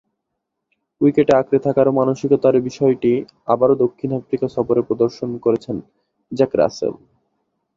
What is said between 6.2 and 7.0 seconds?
Jack Rasel.